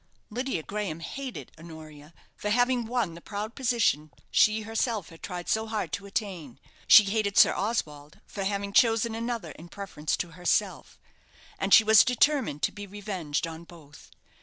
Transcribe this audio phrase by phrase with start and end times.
[0.31, 5.67] Lydia Graham hated Honoria for having won the proud position she herself had tried so
[5.67, 10.99] hard to attain; she hated Sir Oswald for having chosen another in preference to herself;
[11.59, 14.09] and she was determined to be revenged on both.